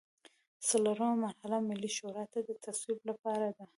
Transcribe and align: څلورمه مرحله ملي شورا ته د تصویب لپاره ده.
څلورمه 0.67 1.15
مرحله 1.25 1.57
ملي 1.69 1.89
شورا 1.97 2.23
ته 2.33 2.39
د 2.47 2.49
تصویب 2.65 2.99
لپاره 3.09 3.47
ده. 3.57 3.63